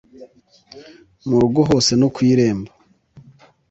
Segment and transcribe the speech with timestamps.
[1.27, 2.71] Mu rugo hose no ku irembo